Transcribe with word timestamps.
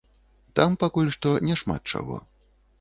Там, 0.59 0.77
пакуль 0.85 1.13
што, 1.17 1.37
няшмат 1.51 1.81
чаго. 1.97 2.21